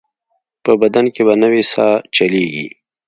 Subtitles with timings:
[0.63, 2.67] په بدن کې به نوې ساه چلېږي.